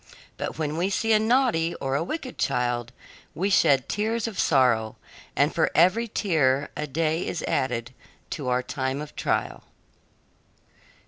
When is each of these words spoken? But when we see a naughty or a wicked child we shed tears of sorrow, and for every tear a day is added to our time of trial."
But 0.35 0.57
when 0.57 0.77
we 0.77 0.89
see 0.89 1.13
a 1.13 1.19
naughty 1.19 1.75
or 1.75 1.93
a 1.93 2.03
wicked 2.03 2.39
child 2.39 2.91
we 3.35 3.51
shed 3.51 3.87
tears 3.87 4.27
of 4.27 4.39
sorrow, 4.39 4.95
and 5.35 5.53
for 5.53 5.69
every 5.75 6.07
tear 6.07 6.71
a 6.75 6.87
day 6.87 7.23
is 7.27 7.43
added 7.43 7.93
to 8.31 8.47
our 8.49 8.63
time 8.63 8.99
of 8.99 9.15
trial." 9.15 9.63